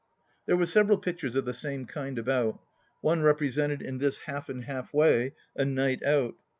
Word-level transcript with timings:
There 0.47 0.57
were 0.57 0.65
several 0.65 0.97
pictures 0.97 1.35
of 1.35 1.45
the 1.45 1.53
same 1.53 1.85
kind 1.85 2.17
about. 2.17 2.59
One 3.01 3.21
represented, 3.21 3.83
in 3.83 3.99
this 3.99 4.17
half 4.25 4.49
and 4.49 4.63
half 4.63 4.91
way, 4.91 5.33
"A 5.55 5.63
Night 5.63 6.01
Out." 6.03 6.33